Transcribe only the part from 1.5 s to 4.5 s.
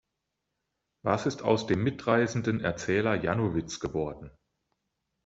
dem mitreißenden Erzähler Janowitz geworden?